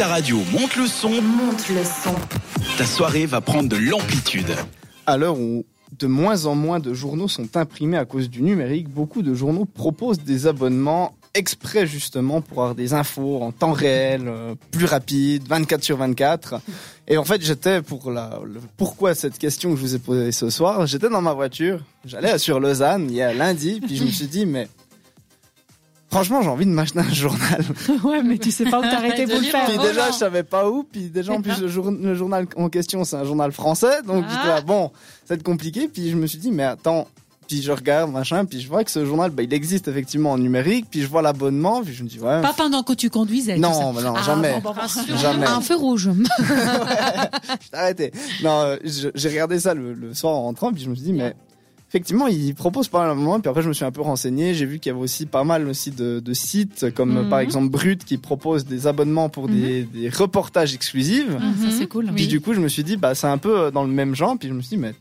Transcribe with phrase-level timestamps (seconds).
[0.00, 1.10] ta radio, monte le son.
[1.10, 2.14] Monte le son.
[2.78, 4.46] Ta soirée va prendre de l'amplitude.
[5.06, 5.66] À l'heure où
[5.98, 9.66] de moins en moins de journaux sont imprimés à cause du numérique, beaucoup de journaux
[9.66, 15.46] proposent des abonnements exprès justement pour avoir des infos en temps réel, euh, plus rapide,
[15.46, 16.62] 24 sur 24.
[17.06, 20.32] Et en fait, j'étais pour la le- pourquoi cette question que je vous ai posée
[20.32, 24.04] ce soir, j'étais dans ma voiture, j'allais sur Lausanne il y a lundi, puis je
[24.04, 24.66] me suis dit mais
[26.10, 27.64] franchement, j'ai envie de m'acheter un journal.
[28.04, 29.66] ouais, mais tu sais pas où t'arrêter pour le faire.
[29.66, 30.82] Puis déjà, je savais pas où.
[30.84, 34.02] Puis déjà, en plus, le, jour- le journal en question, c'est un journal français.
[34.06, 34.46] Donc, Ah.
[34.46, 34.90] là, bon,
[35.24, 35.88] ça va être compliqué.
[35.88, 37.06] Puis je me suis dit, mais attends.
[37.48, 38.44] Puis je regarde, machin.
[38.44, 40.86] Puis je vois que ce journal, bah, il existe effectivement en numérique.
[40.88, 41.82] Puis je vois l'abonnement.
[41.82, 42.40] Puis je me dis, ouais.
[42.42, 43.56] Pas pendant que tu conduisais.
[43.56, 43.92] tout Non, ça.
[43.96, 44.52] mais non, Ah, jamais.
[44.62, 45.16] bon, bon, bon.
[45.16, 45.46] Jamais.
[45.46, 46.10] Un feu rouge.
[47.72, 48.12] Arrêtez.
[48.42, 50.72] Non, euh, je- j'ai regardé ça le, le soir en rentrant.
[50.72, 51.34] Puis je me suis dit, mais
[51.90, 53.40] effectivement, il propose pas mal de moments.
[53.40, 54.54] Puis après, je me suis un peu renseigné.
[54.54, 57.28] J'ai vu qu'il y avait aussi pas mal aussi de, de sites, comme Mhm.
[57.28, 61.26] par exemple Brut, qui propose des abonnements pour des, des reportages exclusifs.
[61.38, 62.06] Ah, ça, c'est cool.
[62.14, 64.14] Puis du coup, je me suis dit, bah, c'est un peu euh, dans le même
[64.14, 64.36] genre.
[64.38, 64.94] Puis je me suis dit, mais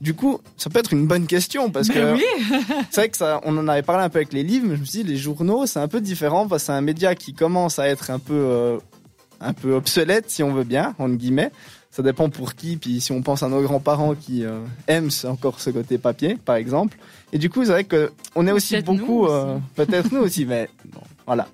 [0.00, 2.24] du coup, ça peut être une bonne question parce que Ben oui.
[2.90, 4.80] c'est vrai que ça, on en avait parlé un peu avec les livres, mais je
[4.80, 7.32] me suis dit, les journaux, c'est un peu différent parce que c'est un média qui
[7.34, 8.78] commence à être un peu, euh,
[9.40, 11.50] un peu obsolète, si on veut bien, entre guillemets.
[11.96, 12.76] Ça dépend pour qui.
[12.76, 16.56] Puis si on pense à nos grands-parents qui euh, aiment encore ce côté papier, par
[16.56, 16.98] exemple.
[17.32, 20.68] Et du coup, c'est vrai que on est aussi beaucoup, euh, peut-être nous aussi, mais
[20.84, 21.48] bon, voilà.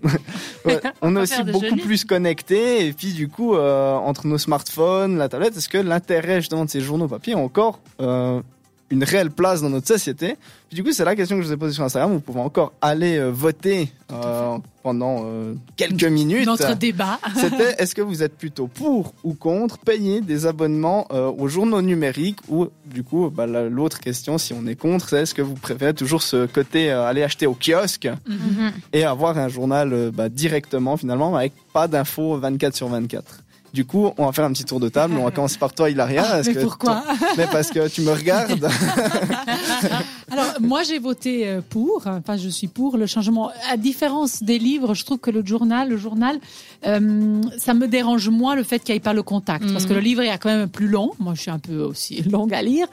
[0.64, 2.88] Ouais, on est aussi beaucoup plus connectés.
[2.88, 6.70] Et puis du coup, euh, entre nos smartphones, la tablette, est-ce que l'intérêt justement de
[6.70, 7.78] ces journaux papier encore
[8.92, 10.36] une réelle place dans notre société
[10.68, 12.12] Puis du coup, c'est la question que je vous ai posée sur Instagram.
[12.12, 16.46] Vous pouvez encore aller euh, voter euh, pendant euh, quelques minutes.
[16.46, 17.18] Notre débat.
[17.36, 22.40] C'était est-ce que vous êtes plutôt pour ou contre payer des abonnements aux journaux numériques
[22.48, 25.54] ou du coup bah, la- l'autre question si on est contre c'est est-ce que vous
[25.54, 28.72] préférez toujours ce côté aller acheter au kiosque Mhm.
[28.92, 33.40] et avoir un journal bah, directement finalement avec pas d'infos 24 sur 24
[33.72, 35.14] du coup, on va faire un petit tour de table.
[35.18, 36.24] On va commencer par toi, Hilaria.
[36.26, 37.02] Ah, mais que pourquoi
[37.38, 38.68] Mais parce que tu me regardes.
[40.32, 42.06] Alors, moi, j'ai voté euh, pour.
[42.06, 43.50] Enfin, je suis pour le changement.
[43.70, 46.40] À différence des livres, je trouve que le journal, le journal,
[46.86, 49.70] euh, ça me dérange moins le fait qu'il n'y ait pas le contact.
[49.70, 51.12] Parce que le livre est quand même plus long.
[51.18, 52.86] Moi, je suis un peu aussi longue à lire.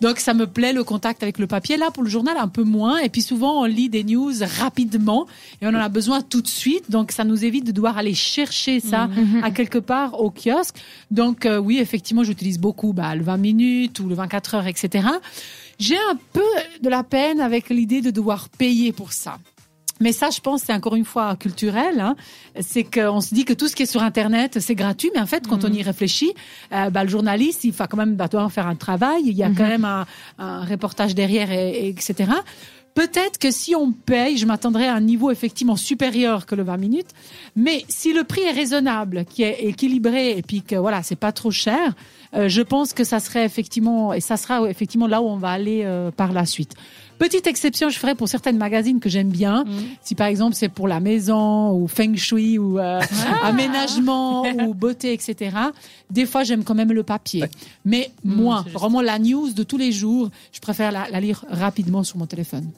[0.00, 1.76] Donc, ça me plaît le contact avec le papier.
[1.76, 2.98] Là, pour le journal, un peu moins.
[2.98, 5.28] Et puis, souvent, on lit des news rapidement
[5.62, 6.90] et on en a besoin tout de suite.
[6.90, 9.08] Donc, ça nous évite de devoir aller chercher ça
[9.44, 10.74] à quelque part au kiosque.
[11.12, 15.06] Donc, euh, oui, effectivement, j'utilise beaucoup bah, le 20 minutes ou le 24 heures, etc.
[15.80, 16.42] J'ai un peu
[16.82, 19.38] de la peine avec l'idée de devoir payer pour ça.
[19.98, 22.00] Mais ça, je pense, c'est encore une fois culturel.
[22.00, 22.16] Hein.
[22.60, 25.10] C'est qu'on se dit que tout ce qui est sur Internet, c'est gratuit.
[25.14, 26.32] Mais en fait, quand on y réfléchit,
[26.72, 29.22] euh, bah, le journaliste, il va quand même bah, devoir faire un travail.
[29.24, 30.06] Il y a quand même un,
[30.38, 32.30] un reportage derrière, et, et etc.
[33.00, 36.76] Peut-être que si on paye, je m'attendrais à un niveau effectivement supérieur que le 20
[36.76, 37.08] minutes.
[37.56, 41.32] Mais si le prix est raisonnable, qui est équilibré et puis que voilà, c'est pas
[41.32, 41.94] trop cher,
[42.34, 45.48] euh, je pense que ça serait effectivement et ça sera effectivement là où on va
[45.48, 46.74] aller euh, par la suite.
[47.18, 49.64] Petite exception, je ferai pour certaines magazines que j'aime bien.
[50.02, 53.00] Si par exemple c'est pour la maison ou feng shui ou euh,
[53.42, 55.56] aménagement ou beauté, etc.
[56.10, 57.44] Des fois j'aime quand même le papier.
[57.86, 58.78] Mais moi, c'est juste.
[58.78, 62.26] vraiment la news de tous les jours, je préfère la, la lire rapidement sur mon
[62.26, 62.70] téléphone.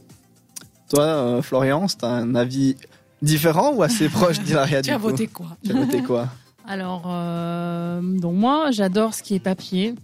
[0.92, 2.76] Toi, euh, Florian, t'as un avis
[3.22, 6.28] différent ou assez proche d'Hilaria Tu du as coup voté quoi Tu as voté quoi
[6.68, 9.94] Alors, euh, donc moi, j'adore ce qui est papier.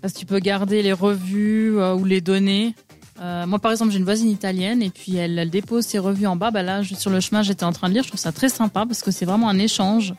[0.00, 2.74] Parce que tu peux garder les revues euh, ou les données.
[3.20, 6.26] Euh, moi, par exemple, j'ai une voisine italienne et puis elle, elle dépose ses revues
[6.26, 6.50] en bas.
[6.50, 8.02] Bah là, je- sur le chemin, j'étais en train de lire.
[8.02, 10.14] Je trouve ça très sympa parce que c'est vraiment un échange.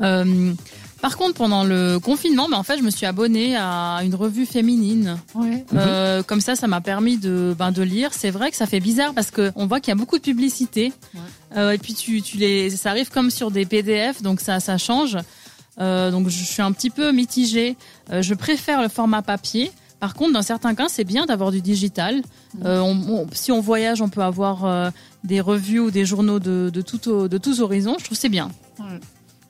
[0.00, 0.52] Euh,
[1.00, 4.46] par contre, pendant le confinement, bah, en fait, je me suis abonnée à une revue
[4.46, 5.16] féminine.
[5.34, 5.64] Ouais.
[5.74, 8.10] Euh, comme ça, ça m'a permis de, ben, de lire.
[8.12, 10.22] C'est vrai que ça fait bizarre parce que on voit qu'il y a beaucoup de
[10.22, 10.92] publicité.
[11.56, 14.76] Euh, et puis tu, tu les, ça arrive comme sur des PDF, donc ça, ça
[14.78, 15.16] change.
[15.80, 17.76] Euh, donc je suis un petit peu mitigée.
[18.10, 19.70] Je préfère le format papier.
[20.00, 22.22] Par contre, dans certains cas, c'est bien d'avoir du digital.
[22.64, 24.90] Euh, on- on- si on voyage, on peut avoir euh,
[25.24, 26.98] des revues ou des journaux de, de, tout,
[27.28, 27.96] de tous horizons.
[27.98, 28.50] Je trouve c'est bien.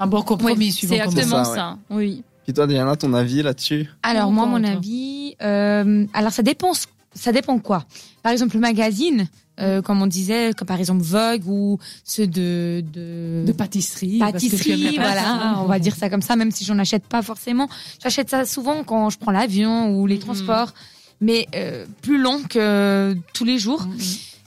[0.01, 1.79] Un bon compromis, Oui, suivant c'est exactement ça, ça.
[1.91, 2.23] Oui.
[2.45, 3.91] Puis toi, Diana, ton avis là-dessus?
[4.03, 6.73] Alors moi, mon avis, euh, alors ça dépend,
[7.15, 7.85] ça dépend quoi.
[8.23, 9.29] Par exemple, le magazine,
[9.61, 14.19] euh, comme on disait, comme par exemple Vogue ou ceux de de, de pâtisserie.
[14.19, 17.69] pâtisserie, voilà, on va dire ça comme ça, même si j'en achète pas forcément.
[18.03, 20.73] J'achète ça souvent quand je prends l'avion ou les transports,
[21.21, 23.83] mais euh, plus long que tous les jours.
[23.87, 23.99] Mhm.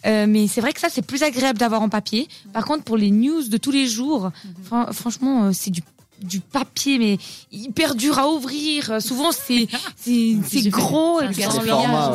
[0.05, 2.27] Euh, mais c'est vrai que ça, c'est plus agréable d'avoir en papier.
[2.53, 4.31] Par contre, pour les news de tous les jours,
[4.63, 5.81] fran- franchement, euh, c'est du
[6.23, 7.17] du papier mais
[7.51, 8.91] hyper dur à ouvrir.
[8.91, 10.35] Euh, souvent c'est c'est
[10.69, 11.41] gros c'est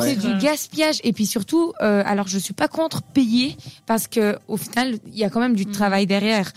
[0.01, 0.15] ouais.
[0.15, 1.01] du gaspillage.
[1.03, 5.19] Et puis surtout euh, alors je suis pas contre payer parce que au final il
[5.19, 6.53] y a quand même du travail derrière.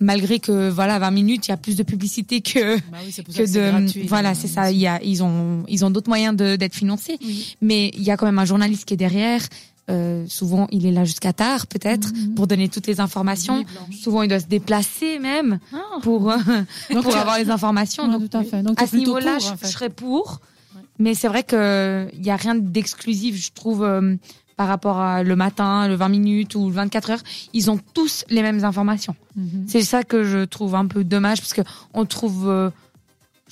[0.00, 3.52] Malgré que voilà 20 minutes, il y a plus de publicité que Bah oui, que
[3.52, 4.06] de gratuit.
[4.06, 4.70] voilà c'est ça.
[4.70, 7.18] Il y a ils ont ils ont d'autres moyens de d'être financés.
[7.22, 7.56] Oui.
[7.60, 9.42] mais il y a quand même un journaliste qui est derrière
[9.90, 12.34] euh, souvent il est là jusqu'à tard peut-être Mhm.
[12.34, 13.64] pour donner toutes les informations
[14.02, 15.78] souvent il doit se déplacer même Ah.
[16.02, 16.36] pour euh,
[16.90, 18.62] Donc, pour avoir les informations Ouais, donc tout à fait.
[18.62, 19.66] Donc, t'es à ce niveau-là je, en fait.
[19.66, 20.40] je serais pour
[20.74, 20.82] Ouais.
[20.98, 24.16] mais c'est vrai que il y a rien d'exclusif je trouve euh,
[24.56, 27.22] par rapport à le matin le 20 minutes ou le 24 heures
[27.52, 29.64] ils ont tous les mêmes informations Mhm.
[29.66, 32.70] c'est ça que je trouve un peu dommage parce que on trouve, euh,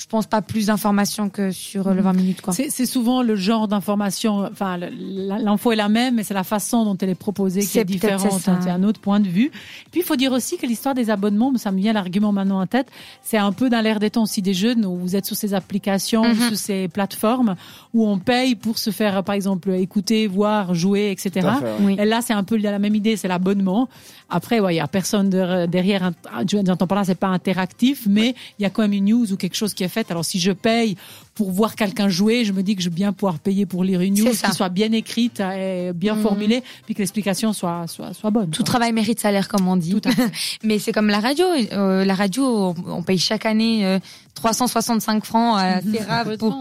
[0.02, 2.52] je pense pas plus d'informations que sur euh, le 20 minutes quoi.
[2.52, 6.96] C'est souvent le genre d'information, enfin l'info est la même, mais c'est la façon dont
[7.00, 8.32] elle est proposée qui est différente.
[8.48, 9.50] hein, C'est un autre point de vue.
[9.92, 12.66] Puis il faut dire aussi que l'histoire des abonnements, ça me vient l'argument maintenant en
[12.66, 12.88] tête,
[13.22, 15.54] c'est un peu dans l'air des temps aussi des jeunes où vous êtes sur ces
[15.54, 16.48] applications, Mhm.
[16.48, 17.54] sur ces plateformes
[17.94, 21.30] où on paye pour se faire par exemple écouter, voir, jouer, etc.
[21.34, 21.70] Fait, ouais.
[21.80, 21.96] Oui.
[21.98, 23.88] Et là, c'est un peu la même idée, c'est l'abonnement.
[24.30, 26.10] Après, ouais, il y a personne de- derrière.
[26.50, 29.36] J'entends par là, c'est pas interactif, mais il y a quand même une news ou
[29.36, 30.10] quelque chose qui est fait.
[30.10, 30.96] Alors, si je paye
[31.34, 34.00] pour voir quelqu'un jouer, je me dis que je vais bien pouvoir payer pour lire
[34.02, 36.22] une news qui soit bien écrite et bien Mhm.
[36.22, 38.50] formulée, puis que l'explication soit soit soit bonne.
[38.50, 38.66] Tout quoi.
[38.72, 39.92] travail mérite salaire comme on dit.
[39.92, 40.30] Tout à fait.
[40.64, 41.46] Mais c'est comme la radio.
[41.72, 43.98] Euh, la radio, on, paye chaque année euh,
[44.34, 45.94] 365 francs à Mhm.
[45.94, 46.58] CERAV pour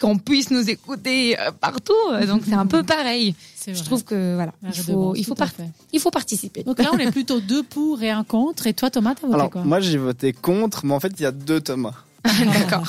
[0.00, 1.92] qu'on puisse nous écouter euh, partout.
[2.12, 3.34] Euh, Donc c'est un peu pareil.
[3.66, 5.24] Je trouve que voilà, il faut, il
[6.00, 6.64] faut participer.
[6.64, 8.66] Donc là, on est plutôt deux pour et un contre.
[8.66, 9.62] Et toi, Thomas, t'as voté Alors, quoi?
[9.62, 11.94] moi, j'ai voté contre, mais en fait, il y a deux Thomas.
[12.54, 12.86] D'accord.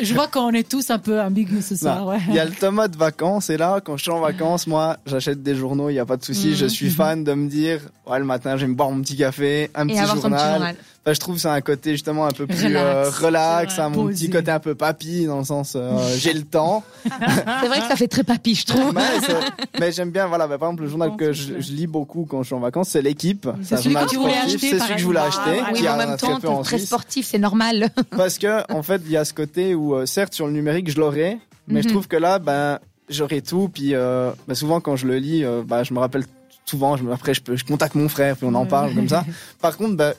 [0.00, 2.06] Je vois qu'on est tous un peu ambigus ce soir.
[2.06, 2.18] Ouais.
[2.28, 4.96] Il y a le Thomas de vacances, et là, quand je suis en vacances, moi,
[5.06, 6.54] j'achète des journaux, il n'y a pas de souci.
[6.56, 9.88] Je suis fan de me dire, ouais, le matin, j'aime boire mon petit café, un
[9.88, 10.76] Et petit avoir ton petit journal.
[11.04, 12.76] Enfin, je trouve que c'est un côté justement un peu plus Relax.
[12.76, 16.42] euh, relax, hein, mon petit côté un peu papy, dans le sens, euh, j'ai le
[16.42, 16.84] temps.
[17.04, 18.94] C'est vrai que ça fait très papy, je trouve.
[19.80, 22.46] mais j'aime bien, voilà, bah, par exemple, le journal que je, lis beaucoup quand je
[22.46, 23.48] suis en vacances, c'est l'équipe.
[23.64, 25.60] C'est un celui que tu voulais sportif, acheter, C'est par celui que je voulais acheter.
[25.64, 27.90] Ah, Oui, qui en a même très temps, en très sportif, c'est normal.
[28.16, 30.88] Parce que, en fait, il y a ce côté où, euh, certes, sur le numérique,
[30.88, 31.94] je l'aurais, mais je Mhm.
[31.94, 32.78] trouve que là, ben,
[33.08, 33.68] j'aurais tout.
[33.74, 36.24] Puis, euh, ben, souvent, quand je le lis, euh, bah, je me rappelle
[36.64, 39.08] souvent, je me, après, je, peux, je contacte mon frère, puis on en parle comme
[39.08, 39.24] ça.
[39.60, 40.14] Par contre, ben,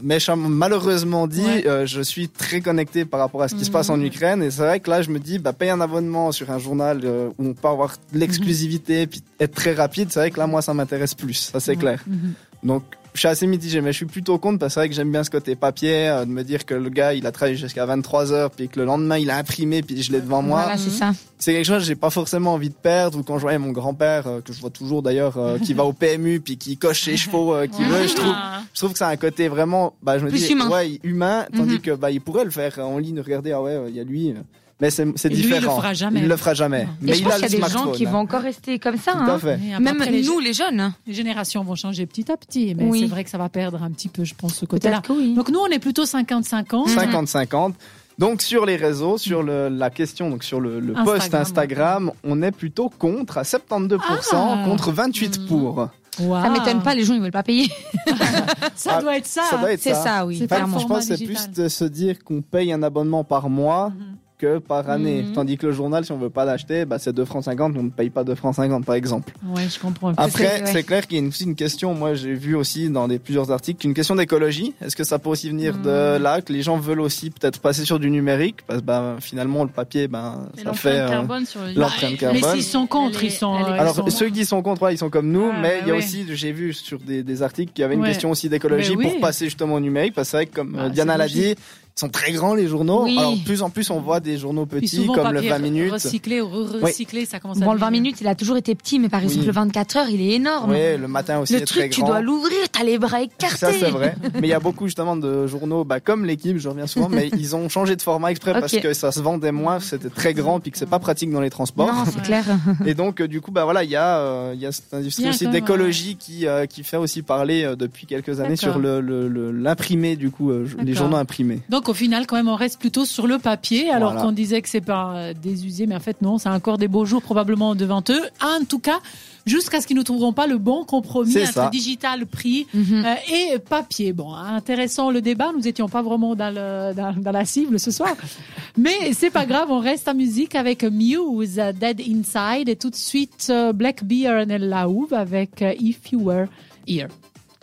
[0.00, 1.66] méchamment, malheureusement dit, Ouais.
[1.66, 3.72] euh, je suis très connecté par rapport à ce qui se Mhm.
[3.72, 4.42] passe en Ukraine.
[4.42, 7.00] Et c'est vrai que là, je me dis, bah, paye un abonnement sur un journal
[7.04, 10.08] euh, où on peut avoir de l'exclusivité, puis être très rapide.
[10.10, 11.50] C'est vrai que là, moi, ça m'intéresse plus.
[11.52, 12.02] Ça, c'est clair.
[12.06, 12.32] Mhm.
[12.62, 14.94] Donc, je suis assez mitigé, mais je suis plutôt contre parce que c'est vrai que
[14.94, 17.56] j'aime bien ce côté papier, euh, de me dire que le gars, il a travaillé
[17.56, 20.62] jusqu'à 23 heures, puis que le lendemain, il a imprimé, puis je l'ai devant moi.
[20.62, 21.12] Voilà, c'est ça.
[21.38, 23.18] C'est quelque chose que j'ai pas forcément envie de perdre.
[23.18, 25.84] Ou quand je voyais mon grand-père, euh, que je vois toujours d'ailleurs, euh, qui va
[25.84, 28.34] au PMU, puis qui coche ses chevaux, qui veut, je trouve,
[28.72, 30.68] je trouve que c'est un côté vraiment, bah, je me Plus dis, humain.
[30.70, 31.80] ouais, humain, tandis Mhm.
[31.80, 34.34] que, bah, il pourrait le faire en ligne, regarder, ah ouais, il y a lui.
[34.80, 35.76] Mais c'est, lui, il le différent.
[35.76, 36.20] fera jamais.
[36.20, 36.84] Il le fera jamais.
[36.84, 36.90] Non.
[37.02, 38.78] Mais Et je il pense a qu'il y a des gens qui vont encore rester
[38.80, 39.12] comme ça.
[39.12, 39.34] Tout hein.
[39.34, 39.60] à fait.
[39.64, 40.80] Et après, Même les- nous, les jeunes.
[40.80, 40.94] hein.
[41.06, 43.00] Les générations vont changer petit à petit, mais Oui.
[43.02, 45.00] c'est vrai que ça va perdre un petit peu, je pense, ce côté-là.
[45.08, 45.34] Oui.
[45.34, 46.88] Donc nous, on est plutôt 50-50.
[46.88, 47.74] 50-50.
[48.18, 52.12] Donc sur les réseaux, sur le- la question, donc sur le, le Instagram, post Instagram,
[52.24, 53.98] on est plutôt contre à 72%
[54.32, 54.62] Ah.
[54.66, 55.46] contre 28 Hmm.
[55.46, 55.88] pour.
[56.20, 56.42] Wow.
[56.42, 57.70] Ça m'étonne pas, les gens ils veulent pas payer.
[58.74, 59.42] Ça Ah, doit être ça.
[59.48, 60.02] Ça doit être C'est ça.
[60.02, 60.36] ça, oui.
[60.38, 63.48] C'est Enfin, je pense que c'est plus de se dire qu'on paye un abonnement par
[63.48, 64.16] mois Mhm.
[64.42, 65.22] Que par année.
[65.22, 65.32] Mhm.
[65.34, 67.84] Tandis que le journal, si on veut pas l'acheter, bah, c'est 2 francs 50, on
[67.84, 69.32] ne paye pas 2 francs 50 par exemple.
[69.46, 70.12] Ouais, je comprends.
[70.16, 70.82] Après, c'est- ouais.
[70.82, 73.50] clair qu'il y a une- aussi une question, moi j'ai vu aussi dans des, plusieurs
[73.52, 74.74] articles, une question d'écologie.
[74.84, 76.22] Est-ce que ça peut aussi venir de Mhm.
[76.22, 78.58] là, que les gens veulent aussi peut-être passer sur du numérique?
[78.66, 80.88] Parce que bah, finalement, le papier, ben, ça fait...
[81.00, 82.50] euh, carbone sur le l'empreinte Mais carbone.
[82.54, 83.56] s'ils sont contre, ils sont.
[83.58, 85.58] elle euh, Alors ils sont- ceux qui sont contre, ouais, ils sont comme nous, Ah,
[85.62, 85.98] mais il y a ouais.
[86.00, 88.08] aussi, j'ai vu sur des, des articles qu'il y avait une Ouais.
[88.08, 89.10] question aussi d'écologie Mais oui.
[89.12, 91.18] pour passer justement au numérique, parce que c'est vrai que comme Bah, euh, Diana c'est
[91.18, 91.54] l'a dit,
[91.96, 93.04] ils sont très grands les journaux.
[93.04, 93.16] Oui.
[93.18, 95.92] Alors de plus en plus, on voit des journaux petits comme le papier 20 minutes.
[95.92, 97.64] Recyclé ou re-recyclé, ça commence à.
[97.64, 99.46] Bon, le 20 devenir- minutes, il a toujours été petit, mais par exemple, Oui.
[99.46, 100.70] le 24 heures, il est énorme.
[100.70, 102.08] Ouais, le matin aussi le est très truc, tu grand.
[102.10, 103.56] dois l'ouvrir, t'as les bras écartés.
[103.58, 106.68] Ça c'est vrai, mais il y a beaucoup justement de journaux, bah, comme l'équipe, je
[106.68, 109.78] reviens souvent, mais ils ont changé de format exprès parce que ça se vendait moins,
[109.80, 111.86] c'était très grand, puis que c'est pas pratique dans les transports.
[111.92, 112.44] Non, c'est clair.
[112.86, 114.92] Et donc, euh, du coup, bah voilà, il y a, euh, il y a cette
[114.94, 119.00] industrie aussi d'écologie qui euh, qui fait aussi parler euh, depuis quelques années sur le
[119.00, 121.60] le- le- l'imprimé, du coup, euh, les journaux imprimés.
[121.68, 124.26] Donc au final, quand même, on reste plutôt sur le papier, alors Voilà.
[124.26, 127.04] qu'on disait que c'est pas euh, désusé, mais en fait non, c'est encore des beaux
[127.04, 128.22] jours probablement devant eux.
[128.42, 128.98] En tout cas,
[129.46, 131.68] jusqu'à ce qu'ils ne trouveront pas le bon compromis entre ça.
[131.70, 133.04] digital prix Mhm.
[133.04, 133.14] euh,
[133.54, 134.12] et papier.
[134.12, 135.50] Bon, intéressant le débat.
[135.56, 138.14] Nous étions pas vraiment dans, le, dans, dans la cible ce soir,
[138.76, 139.68] mais c'est pas grave.
[139.70, 144.04] On reste en musique avec Muse, euh, Dead Inside, et tout de suite euh, Black
[144.04, 146.46] Beer and Lauve avec euh, If You Were
[146.86, 147.08] Here.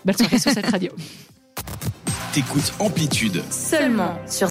[0.06, 0.92] Belle soirée sur cette radio.
[2.40, 3.44] T'écoutes Amplitude.
[3.52, 4.48] Seulement sur